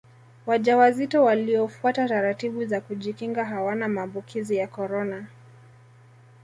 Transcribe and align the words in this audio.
wajawazito 0.45 1.23
waliyofuata 1.23 2.07
taratibu 2.07 2.65
za 2.65 2.81
kujikinga 2.81 3.45
hawana 3.45 3.87
maambukizi 3.87 4.55
ya 4.55 4.67
korona 4.67 5.27